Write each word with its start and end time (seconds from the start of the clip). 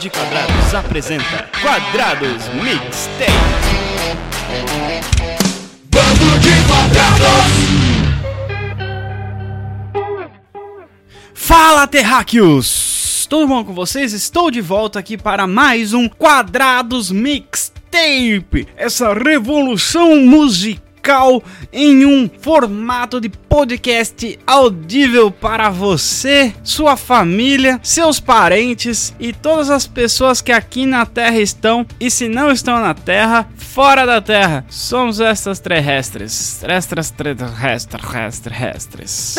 De 0.00 0.08
Quadrados 0.08 0.74
apresenta 0.74 1.46
Quadrados 1.60 2.48
Mixtape. 2.54 3.30
Bando 5.90 6.38
de 6.38 6.48
Quadrados! 6.66 7.50
Fala, 11.34 11.86
terráqueos! 11.86 13.26
Tudo 13.28 13.46
bom 13.46 13.62
com 13.62 13.74
vocês? 13.74 14.14
Estou 14.14 14.50
de 14.50 14.62
volta 14.62 14.98
aqui 14.98 15.18
para 15.18 15.46
mais 15.46 15.92
um 15.92 16.08
Quadrados 16.08 17.10
Mixtape, 17.10 18.66
essa 18.78 19.12
revolução 19.12 20.16
musical 20.16 20.89
em 21.72 22.04
um 22.04 22.30
formato 22.40 23.20
de 23.20 23.28
podcast 23.28 24.38
audível 24.46 25.30
para 25.30 25.70
você, 25.70 26.54
sua 26.62 26.96
família, 26.96 27.80
seus 27.82 28.20
parentes 28.20 29.14
e 29.18 29.32
todas 29.32 29.70
as 29.70 29.86
pessoas 29.86 30.40
que 30.40 30.52
aqui 30.52 30.86
na 30.86 31.04
Terra 31.04 31.38
estão 31.38 31.86
e 31.98 32.10
se 32.10 32.28
não 32.28 32.50
estão 32.50 32.80
na 32.80 32.94
Terra, 32.94 33.48
fora 33.56 34.06
da 34.06 34.20
Terra. 34.20 34.64
Somos 34.68 35.20
estas 35.20 35.58
terrestres, 35.58 36.62
extras 36.64 37.10
terrestres, 37.10 38.40
terrestres. 38.40 39.34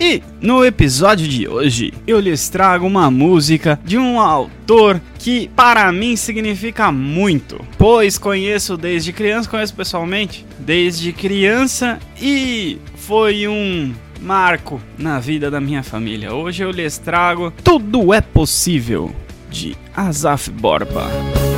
E 0.00 0.22
no 0.40 0.64
episódio 0.64 1.26
de 1.26 1.48
hoje 1.48 1.92
eu 2.06 2.20
lhes 2.20 2.48
trago 2.48 2.86
uma 2.86 3.10
música 3.10 3.78
de 3.84 3.98
um 3.98 4.20
autor 4.20 5.00
que 5.18 5.48
para 5.56 5.90
mim 5.90 6.16
significa 6.16 6.92
muito, 6.92 7.60
pois 7.78 8.18
conheço 8.18 8.76
desde 8.76 9.12
criança, 9.12 9.48
conheço 9.48 9.74
pessoalmente 9.74 10.44
desde 10.58 11.12
criança 11.12 11.98
e 12.20 12.78
foi 12.96 13.48
um 13.48 13.94
marco 14.20 14.80
na 14.98 15.18
vida 15.18 15.50
da 15.50 15.60
minha 15.60 15.82
família. 15.82 16.34
Hoje 16.34 16.62
eu 16.62 16.70
lhes 16.70 16.98
trago 16.98 17.52
Tudo 17.62 18.12
é 18.12 18.20
Possível 18.20 19.14
de 19.50 19.76
Azaf 19.94 20.50
Borba. 20.50 21.53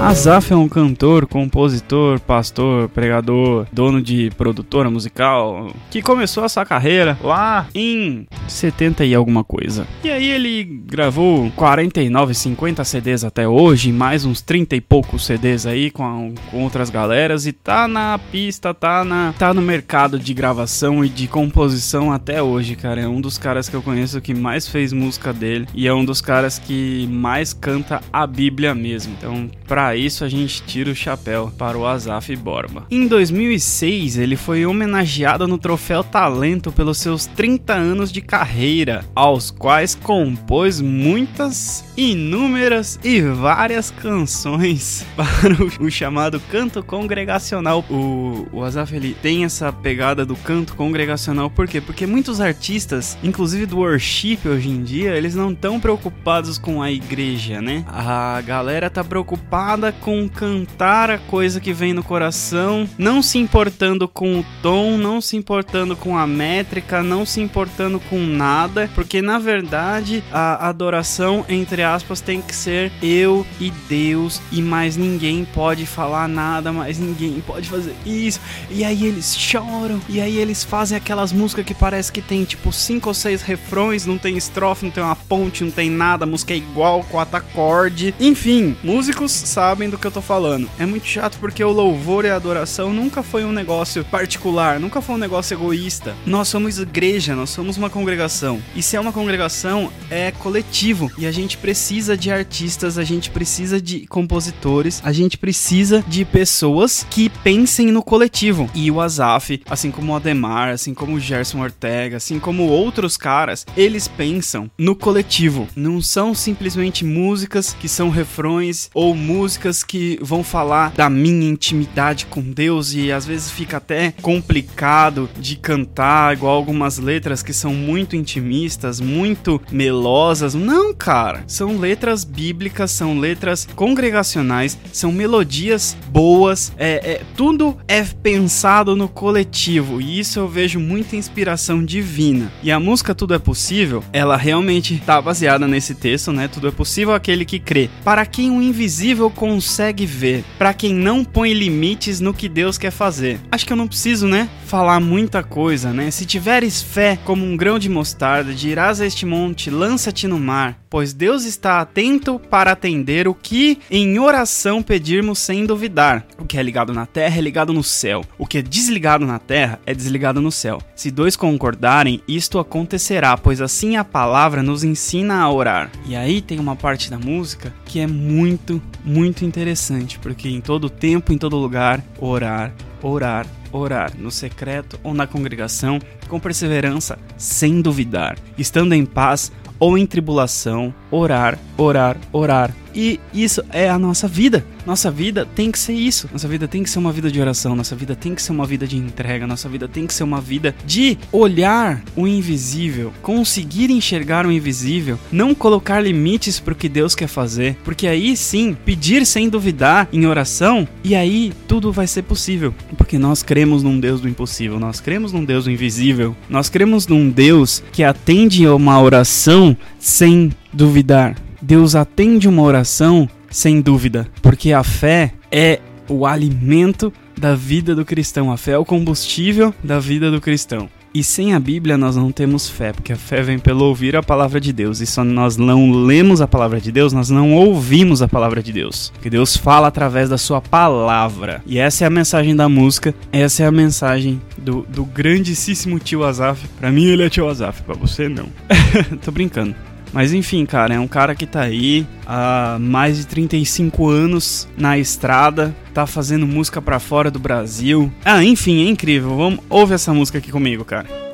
Azaf 0.00 0.52
é 0.52 0.56
um 0.56 0.68
cantor, 0.68 1.26
compositor, 1.26 2.20
pastor, 2.20 2.88
pregador, 2.88 3.66
dono 3.72 4.00
de 4.00 4.30
produtora 4.36 4.88
musical, 4.88 5.72
que 5.90 6.00
começou 6.00 6.44
a 6.44 6.48
sua 6.48 6.64
carreira 6.64 7.18
lá 7.20 7.66
em 7.74 8.26
70 8.46 9.04
e 9.04 9.14
alguma 9.14 9.42
coisa. 9.42 9.88
E 10.04 10.10
aí 10.10 10.30
ele 10.30 10.62
gravou 10.64 11.50
49, 11.56 12.32
50 12.32 12.84
CDs 12.84 13.24
até 13.24 13.48
hoje, 13.48 13.90
mais 13.90 14.24
uns 14.24 14.40
30 14.40 14.76
e 14.76 14.80
poucos 14.80 15.26
CDs 15.26 15.66
aí 15.66 15.90
com, 15.90 16.32
com 16.50 16.62
outras 16.62 16.90
galeras 16.90 17.44
e 17.46 17.52
tá 17.52 17.88
na 17.88 18.18
pista, 18.30 18.72
tá 18.72 19.04
na 19.04 19.34
tá 19.36 19.52
no 19.52 19.60
mercado 19.60 20.18
de 20.18 20.32
gravação 20.32 21.04
e 21.04 21.08
de 21.08 21.26
composição 21.26 22.12
até 22.12 22.40
hoje, 22.40 22.76
cara. 22.76 23.00
É 23.00 23.08
um 23.08 23.20
dos 23.20 23.36
caras 23.36 23.68
que 23.68 23.74
eu 23.74 23.82
conheço 23.82 24.20
que 24.20 24.32
mais 24.32 24.68
fez 24.68 24.92
música 24.92 25.32
dele 25.32 25.66
e 25.74 25.88
é 25.88 25.92
um 25.92 26.04
dos 26.04 26.20
caras 26.20 26.58
que 26.58 27.06
mais 27.10 27.52
canta 27.52 28.00
a 28.12 28.26
Bíblia 28.26 28.74
mesmo. 28.76 29.12
Então, 29.18 29.50
pra 29.66 29.87
isso 29.94 30.24
a 30.24 30.28
gente 30.28 30.62
tira 30.62 30.90
o 30.90 30.94
chapéu 30.94 31.52
para 31.56 31.76
o 31.76 31.86
Azaf 31.86 32.34
Borba. 32.36 32.86
Em 32.90 33.06
2006, 33.06 34.18
ele 34.18 34.36
foi 34.36 34.66
homenageado 34.66 35.46
no 35.46 35.58
troféu 35.58 36.02
Talento 36.02 36.72
pelos 36.72 36.98
seus 36.98 37.26
30 37.26 37.74
anos 37.74 38.12
de 38.12 38.20
carreira, 38.20 39.04
aos 39.14 39.50
quais 39.50 39.94
compôs 39.94 40.80
muitas, 40.80 41.84
inúmeras 41.96 42.98
e 43.02 43.20
várias 43.20 43.90
canções 43.90 45.06
para 45.16 45.54
o, 45.54 45.86
o 45.86 45.90
chamado 45.90 46.40
canto 46.50 46.82
congregacional. 46.82 47.84
O, 47.90 48.46
o 48.52 48.64
Azaf 48.64 48.94
ele 48.94 49.14
tem 49.14 49.44
essa 49.44 49.72
pegada 49.72 50.24
do 50.24 50.36
canto 50.36 50.74
congregacional, 50.74 51.50
por 51.50 51.66
quê? 51.66 51.80
Porque 51.80 52.06
muitos 52.06 52.40
artistas, 52.40 53.16
inclusive 53.22 53.66
do 53.66 53.78
worship 53.78 54.40
hoje 54.46 54.70
em 54.70 54.82
dia, 54.82 55.16
eles 55.16 55.34
não 55.34 55.52
estão 55.52 55.80
preocupados 55.80 56.58
com 56.58 56.82
a 56.82 56.90
igreja, 56.90 57.60
né? 57.60 57.84
A 57.88 58.40
galera 58.40 58.90
tá 58.90 59.04
preocupada 59.04 59.77
com 60.00 60.28
cantar 60.28 61.10
a 61.10 61.18
coisa 61.18 61.60
que 61.60 61.72
vem 61.72 61.92
no 61.92 62.02
coração, 62.02 62.88
não 62.98 63.22
se 63.22 63.38
importando 63.38 64.08
com 64.08 64.40
o 64.40 64.44
tom, 64.60 64.98
não 64.98 65.20
se 65.20 65.36
importando 65.36 65.94
com 65.94 66.16
a 66.16 66.26
métrica, 66.26 67.02
não 67.02 67.24
se 67.24 67.40
importando 67.40 68.00
com 68.00 68.18
nada, 68.18 68.90
porque 68.94 69.22
na 69.22 69.38
verdade 69.38 70.22
a 70.32 70.68
adoração, 70.68 71.44
entre 71.48 71.82
aspas, 71.82 72.20
tem 72.20 72.42
que 72.42 72.54
ser 72.54 72.90
eu 73.02 73.46
e 73.60 73.70
Deus 73.88 74.40
e 74.50 74.60
mais 74.60 74.96
ninguém 74.96 75.44
pode 75.44 75.86
falar 75.86 76.28
nada, 76.28 76.72
mais 76.72 76.98
ninguém 76.98 77.42
pode 77.46 77.68
fazer 77.68 77.94
isso. 78.04 78.40
E 78.70 78.84
aí 78.84 79.06
eles 79.06 79.36
choram, 79.36 80.00
e 80.08 80.20
aí 80.20 80.36
eles 80.36 80.64
fazem 80.64 80.96
aquelas 80.96 81.32
músicas 81.32 81.64
que 81.64 81.74
parece 81.74 82.10
que 82.10 82.20
tem 82.20 82.44
tipo 82.44 82.72
cinco 82.72 83.08
ou 83.08 83.14
seis 83.14 83.42
refrões, 83.42 84.06
não 84.06 84.18
tem 84.18 84.36
estrofe, 84.36 84.84
não 84.84 84.92
tem 84.92 85.04
uma 85.04 85.16
ponte, 85.16 85.62
não 85.62 85.70
tem 85.70 85.88
nada, 85.88 86.24
a 86.24 86.26
música 86.26 86.52
é 86.52 86.56
igual, 86.56 87.04
quatro 87.04 87.36
acordes. 87.36 88.12
Enfim, 88.18 88.76
músicos 88.82 89.32
sabem 89.32 89.67
do 89.68 89.98
que 89.98 90.06
eu 90.06 90.10
tô 90.10 90.22
falando. 90.22 90.68
É 90.78 90.86
muito 90.86 91.06
chato 91.06 91.36
porque 91.38 91.62
o 91.62 91.70
louvor 91.70 92.24
e 92.24 92.30
a 92.30 92.36
adoração 92.36 92.90
nunca 92.90 93.22
foi 93.22 93.44
um 93.44 93.52
negócio 93.52 94.02
particular, 94.06 94.80
nunca 94.80 95.02
foi 95.02 95.14
um 95.14 95.18
negócio 95.18 95.54
egoísta. 95.54 96.16
Nós 96.24 96.48
somos 96.48 96.78
igreja, 96.78 97.36
nós 97.36 97.50
somos 97.50 97.76
uma 97.76 97.90
congregação. 97.90 98.62
E 98.74 98.82
se 98.82 98.96
é 98.96 99.00
uma 99.00 99.12
congregação, 99.12 99.92
é 100.10 100.30
coletivo. 100.30 101.12
E 101.18 101.26
a 101.26 101.30
gente 101.30 101.58
precisa 101.58 102.16
de 102.16 102.30
artistas, 102.30 102.96
a 102.96 103.04
gente 103.04 103.30
precisa 103.30 103.78
de 103.78 104.06
compositores, 104.06 105.02
a 105.04 105.12
gente 105.12 105.36
precisa 105.36 106.02
de 106.08 106.24
pessoas 106.24 107.06
que 107.10 107.28
pensem 107.28 107.92
no 107.92 108.02
coletivo. 108.02 108.70
E 108.74 108.90
o 108.90 109.02
Azaf, 109.02 109.60
assim 109.68 109.90
como 109.90 110.12
o 110.12 110.16
Ademar, 110.16 110.70
assim 110.70 110.94
como 110.94 111.16
o 111.16 111.20
Gerson 111.20 111.60
Ortega, 111.60 112.16
assim 112.16 112.38
como 112.38 112.64
outros 112.68 113.18
caras, 113.18 113.66
eles 113.76 114.08
pensam 114.08 114.70
no 114.78 114.96
coletivo. 114.96 115.68
Não 115.76 116.00
são 116.00 116.34
simplesmente 116.34 117.04
músicas 117.04 117.76
que 117.78 117.88
são 117.88 118.08
refrões 118.08 118.90
ou 118.94 119.14
músicas 119.14 119.57
que 119.86 120.18
vão 120.22 120.44
falar 120.44 120.92
da 120.92 121.10
minha 121.10 121.48
intimidade 121.48 122.26
com 122.26 122.40
Deus 122.40 122.94
e 122.94 123.10
às 123.12 123.26
vezes 123.26 123.50
fica 123.50 123.78
até 123.78 124.12
complicado 124.22 125.28
de 125.38 125.56
cantar, 125.56 126.34
igual 126.34 126.54
algumas 126.54 126.98
letras 126.98 127.42
que 127.42 127.52
são 127.52 127.74
muito 127.74 128.16
intimistas, 128.16 129.00
muito 129.00 129.60
melosas. 129.70 130.54
Não, 130.54 130.94
cara, 130.94 131.44
são 131.46 131.78
letras 131.78 132.24
bíblicas, 132.24 132.90
são 132.90 133.18
letras 133.18 133.66
congregacionais, 133.74 134.78
são 134.92 135.12
melodias 135.12 135.96
boas, 136.10 136.72
é, 136.76 137.12
é 137.12 137.22
tudo 137.36 137.76
é 137.86 138.02
pensado 138.02 138.94
no 138.96 139.08
coletivo 139.08 140.00
e 140.00 140.18
isso 140.18 140.38
eu 140.38 140.48
vejo 140.48 140.78
muita 140.80 141.16
inspiração 141.16 141.84
divina. 141.84 142.52
E 142.62 142.70
a 142.70 142.80
música 142.80 143.14
Tudo 143.14 143.34
é 143.34 143.38
Possível, 143.38 144.04
ela 144.12 144.36
realmente 144.36 144.94
está 144.94 145.20
baseada 145.20 145.66
nesse 145.66 145.94
texto, 145.94 146.32
né? 146.32 146.48
Tudo 146.48 146.68
é 146.68 146.70
possível 146.70 147.14
aquele 147.14 147.44
que 147.44 147.58
crê. 147.58 147.88
Para 148.04 148.26
quem 148.26 148.50
o 148.50 148.62
invisível 148.62 149.30
consegue 149.48 150.04
ver, 150.04 150.44
para 150.58 150.74
quem 150.74 150.94
não 150.94 151.24
põe 151.24 151.54
limites 151.54 152.20
no 152.20 152.34
que 152.34 152.50
Deus 152.50 152.76
quer 152.76 152.90
fazer. 152.90 153.40
Acho 153.50 153.64
que 153.64 153.72
eu 153.72 153.76
não 153.78 153.88
preciso, 153.88 154.28
né, 154.28 154.46
falar 154.68 155.00
muita 155.00 155.42
coisa, 155.42 155.94
né? 155.94 156.10
Se 156.10 156.26
tiveres 156.26 156.82
fé 156.82 157.18
como 157.24 157.42
um 157.42 157.56
grão 157.56 157.78
de 157.78 157.88
mostarda, 157.88 158.52
dirás 158.52 159.00
a 159.00 159.06
este 159.06 159.24
monte, 159.24 159.70
lança-te 159.70 160.28
no 160.28 160.38
mar, 160.38 160.78
pois 160.90 161.14
Deus 161.14 161.46
está 161.46 161.80
atento 161.80 162.38
para 162.38 162.72
atender 162.72 163.26
o 163.26 163.34
que 163.34 163.78
em 163.90 164.18
oração 164.18 164.82
pedirmos 164.82 165.38
sem 165.38 165.64
duvidar. 165.64 166.26
O 166.38 166.44
que 166.44 166.58
é 166.58 166.62
ligado 166.62 166.92
na 166.92 167.06
terra 167.06 167.38
é 167.38 167.40
ligado 167.40 167.72
no 167.72 167.82
céu, 167.82 168.22
o 168.36 168.46
que 168.46 168.58
é 168.58 168.62
desligado 168.62 169.24
na 169.24 169.38
terra 169.38 169.80
é 169.86 169.94
desligado 169.94 170.38
no 170.38 170.52
céu. 170.52 170.82
Se 170.94 171.10
dois 171.10 171.34
concordarem, 171.34 172.20
isto 172.28 172.58
acontecerá, 172.58 173.38
pois 173.38 173.62
assim 173.62 173.96
a 173.96 174.04
palavra 174.04 174.62
nos 174.62 174.84
ensina 174.84 175.40
a 175.40 175.50
orar. 175.50 175.90
E 176.06 176.14
aí 176.14 176.42
tem 176.42 176.60
uma 176.60 176.76
parte 176.76 177.10
da 177.10 177.18
música 177.18 177.72
que 177.86 178.00
é 178.00 178.06
muito, 178.06 178.82
muito 179.02 179.46
interessante, 179.46 180.18
porque 180.18 180.50
em 180.50 180.60
todo 180.60 180.90
tempo, 180.90 181.32
em 181.32 181.38
todo 181.38 181.56
lugar, 181.56 182.04
orar, 182.20 182.70
orar, 183.02 183.46
orar, 183.72 184.12
no 184.16 184.30
secreto 184.30 184.98
ou 185.02 185.14
na 185.14 185.26
congregação, 185.26 185.98
com 186.28 186.40
perseverança, 186.40 187.18
sem 187.36 187.80
duvidar, 187.80 188.38
estando 188.56 188.94
em 188.94 189.04
paz 189.04 189.52
ou 189.78 189.96
em 189.96 190.06
tribulação, 190.06 190.92
orar, 191.10 191.58
orar, 191.76 192.16
orar. 192.32 192.74
E 192.94 193.20
isso 193.32 193.62
é 193.70 193.88
a 193.88 193.98
nossa 193.98 194.26
vida. 194.26 194.64
Nossa 194.84 195.08
vida 195.08 195.46
tem 195.54 195.70
que 195.70 195.78
ser 195.78 195.92
isso. 195.92 196.28
Nossa 196.32 196.48
vida 196.48 196.66
tem 196.66 196.82
que 196.82 196.90
ser 196.90 196.98
uma 196.98 197.12
vida 197.12 197.30
de 197.30 197.40
oração. 197.40 197.76
Nossa 197.76 197.94
vida 197.94 198.16
tem 198.16 198.34
que 198.34 198.42
ser 198.42 198.50
uma 198.50 198.66
vida 198.66 198.88
de 198.88 198.96
entrega. 198.96 199.46
Nossa 199.46 199.68
vida 199.68 199.86
tem 199.86 200.04
que 200.04 200.14
ser 200.14 200.24
uma 200.24 200.40
vida 200.40 200.74
de 200.84 201.16
olhar 201.30 202.02
o 202.16 202.26
invisível, 202.26 203.12
conseguir 203.22 203.90
enxergar 203.90 204.46
o 204.46 204.50
invisível, 204.50 205.18
não 205.30 205.54
colocar 205.54 206.00
limites 206.00 206.58
para 206.58 206.72
o 206.72 206.76
que 206.76 206.88
Deus 206.88 207.14
quer 207.14 207.28
fazer. 207.28 207.76
Porque 207.84 208.08
aí 208.08 208.36
sim, 208.36 208.76
pedir 208.84 209.24
sem 209.24 209.48
duvidar 209.48 210.08
em 210.12 210.26
oração, 210.26 210.88
e 211.04 211.14
aí 211.14 211.52
tudo 211.68 211.92
vai 211.92 212.06
ser 212.08 212.22
possível. 212.22 212.74
Porque 212.96 213.16
nós 213.16 213.44
cremos 213.44 213.84
num 213.84 214.00
Deus 214.00 214.20
do 214.20 214.28
impossível. 214.28 214.80
Nós 214.80 215.00
cremos 215.00 215.32
num 215.32 215.44
Deus 215.44 215.64
do 215.64 215.70
invisível. 215.70 216.34
Nós 216.48 216.68
cremos 216.68 217.06
num 217.06 217.30
Deus 217.30 217.80
que 217.92 218.02
atende 218.02 218.66
a 218.66 218.74
uma 218.74 219.00
oração 219.00 219.76
sem 220.00 220.50
duvidar. 220.78 221.34
Deus 221.60 221.96
atende 221.96 222.48
uma 222.48 222.62
oração 222.62 223.28
sem 223.50 223.80
dúvida, 223.80 224.28
porque 224.40 224.72
a 224.72 224.84
fé 224.84 225.32
é 225.50 225.80
o 226.08 226.24
alimento 226.24 227.12
da 227.36 227.56
vida 227.56 227.96
do 227.96 228.04
cristão. 228.04 228.52
A 228.52 228.56
fé 228.56 228.72
é 228.72 228.78
o 228.78 228.84
combustível 228.84 229.74
da 229.82 229.98
vida 229.98 230.30
do 230.30 230.40
cristão. 230.40 230.88
E 231.12 231.24
sem 231.24 231.52
a 231.52 231.58
Bíblia 231.58 231.98
nós 231.98 232.14
não 232.14 232.30
temos 232.30 232.68
fé, 232.68 232.92
porque 232.92 233.12
a 233.12 233.16
fé 233.16 233.42
vem 233.42 233.58
pelo 233.58 233.86
ouvir 233.86 234.14
a 234.14 234.22
palavra 234.22 234.60
de 234.60 234.72
Deus. 234.72 235.00
E 235.00 235.06
só 235.06 235.24
nós 235.24 235.56
não 235.56 235.90
lemos 235.90 236.40
a 236.40 236.46
palavra 236.46 236.80
de 236.80 236.92
Deus, 236.92 237.12
nós 237.12 237.28
não 237.28 237.54
ouvimos 237.54 238.22
a 238.22 238.28
palavra 238.28 238.62
de 238.62 238.72
Deus. 238.72 239.10
Porque 239.14 239.30
Deus 239.30 239.56
fala 239.56 239.88
através 239.88 240.28
da 240.28 240.38
sua 240.38 240.60
palavra. 240.60 241.60
E 241.66 241.78
essa 241.78 242.04
é 242.04 242.06
a 242.06 242.10
mensagem 242.10 242.54
da 242.54 242.68
música, 242.68 243.12
essa 243.32 243.64
é 243.64 243.66
a 243.66 243.72
mensagem 243.72 244.40
do, 244.56 244.86
do 244.88 245.04
grandíssimo 245.04 245.98
tio 245.98 246.24
Azaf. 246.24 246.68
Pra 246.78 246.92
mim 246.92 247.06
ele 247.06 247.24
é 247.24 247.30
tio 247.30 247.48
Azaf, 247.48 247.82
pra 247.82 247.96
você 247.96 248.28
não. 248.28 248.46
Tô 249.24 249.32
brincando. 249.32 249.87
Mas 250.12 250.32
enfim, 250.32 250.64
cara, 250.64 250.94
é 250.94 251.00
um 251.00 251.08
cara 251.08 251.34
que 251.34 251.46
tá 251.46 251.62
aí 251.62 252.06
há 252.26 252.78
mais 252.80 253.18
de 253.18 253.26
35 253.26 254.08
anos 254.08 254.68
na 254.76 254.98
estrada, 254.98 255.74
tá 255.92 256.06
fazendo 256.06 256.46
música 256.46 256.80
para 256.80 256.98
fora 256.98 257.30
do 257.30 257.38
Brasil. 257.38 258.12
Ah, 258.24 258.44
enfim, 258.44 258.86
é 258.86 258.88
incrível. 258.88 259.36
Vamos 259.36 259.60
ouve 259.68 259.94
essa 259.94 260.12
música 260.12 260.38
aqui 260.38 260.50
comigo, 260.50 260.84
cara. 260.84 261.27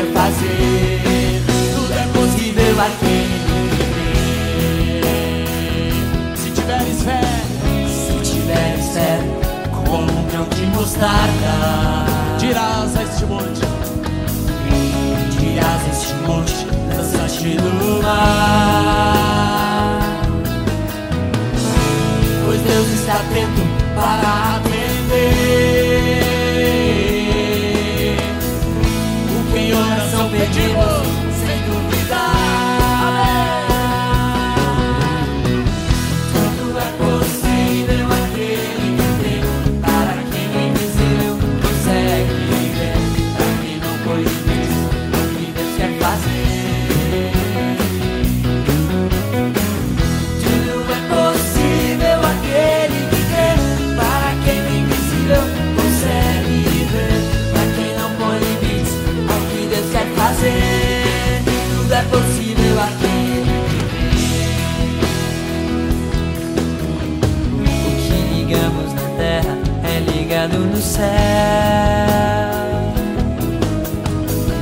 poder 0.00 0.12
fazer, 0.12 1.42
tudo 1.74 1.92
é 1.92 2.06
possível 2.12 2.80
aqui. 2.80 3.28
Se 6.36 6.50
tiveres 6.50 7.02
fé, 7.02 7.20
se 7.88 8.12
tiveres 8.30 8.88
fé, 8.94 9.20
como 9.70 10.10
um 10.10 10.26
grão 10.28 10.46
de 10.48 10.66
mostarda, 10.66 12.06
dirás 12.38 12.96
a 12.96 13.02
este 13.02 13.26
monte, 13.26 13.60
dirás 15.38 15.82
a 15.82 15.90
este 15.90 16.14
monte, 16.26 16.66
lança-te 16.96 17.56
no 17.56 18.02
mar. 18.02 19.20
Pois 22.46 22.60
Deus 22.62 22.88
está 22.88 23.14
atento 23.14 23.62
para 23.94 24.56
a 24.56 24.59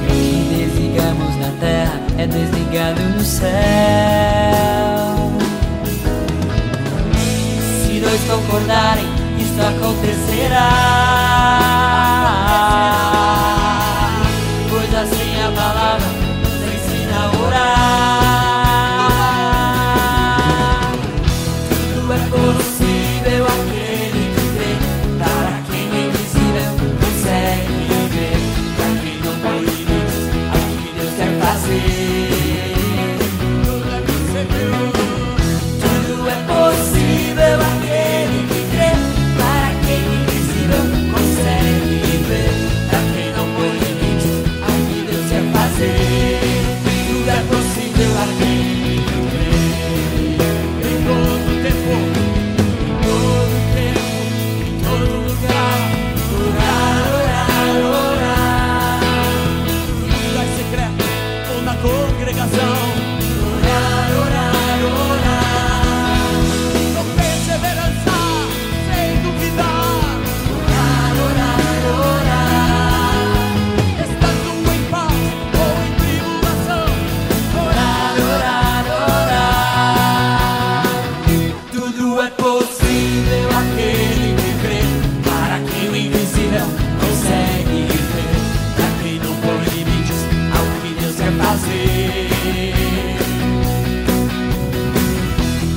que 0.07 0.55
desligamos 0.57 1.37
na 1.37 1.51
terra 1.61 2.01
é 2.19 2.27
desligado 2.27 3.01
no 3.01 3.23
céu. 3.23 3.49
Se 7.87 8.01
dois 8.01 8.21
concordarem, 8.25 9.07
isso 9.39 9.61
acontecerá. 9.61 11.18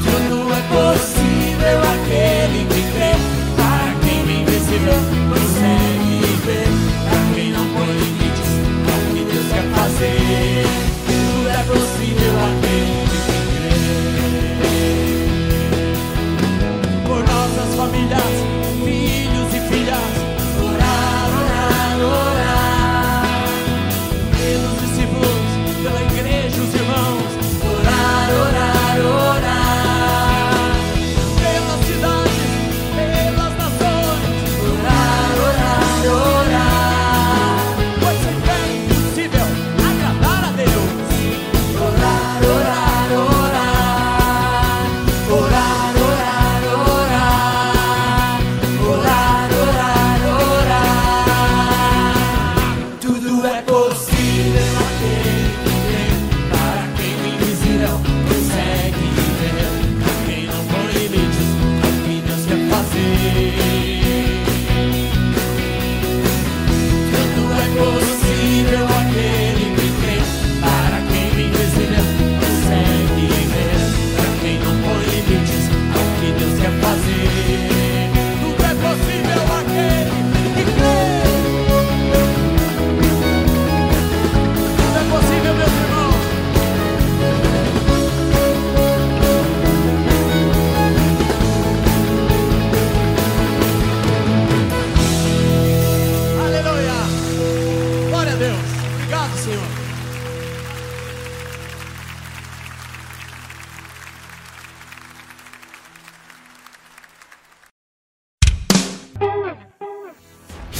Tudo 0.03 0.53
é 0.53 0.61
possível 0.71 1.79
aquele 1.93 2.65
que 2.65 2.81
crê, 2.93 3.13
a 3.59 3.95
quem 4.03 4.41
invencível. 4.41 5.20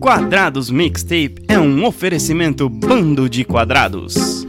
Quadrados 0.00 0.70
Mixtape 0.70 1.42
é 1.48 1.58
um 1.58 1.84
oferecimento 1.84 2.68
bando 2.68 3.28
de 3.28 3.42
quadrados. 3.44 4.46